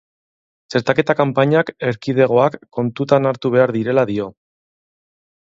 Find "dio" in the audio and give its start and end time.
4.15-4.29